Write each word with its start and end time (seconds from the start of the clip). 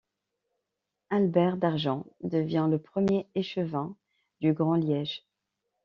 Albert 1.11 1.57
Dargent 1.57 2.07
devient 2.21 2.67
le 2.71 2.79
premier 2.79 3.29
échevin 3.35 3.95
du 4.39 4.51
Grand 4.51 4.73
Liège. 4.73 5.21